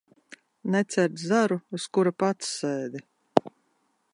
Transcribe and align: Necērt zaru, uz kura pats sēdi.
Necērt 0.75 1.19
zaru, 1.31 1.57
uz 1.79 1.85
kura 1.99 2.13
pats 2.25 2.51
sēdi. 2.63 3.03